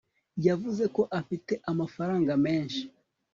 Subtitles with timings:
[0.47, 2.81] Yavuze ko afite amafaranga menshi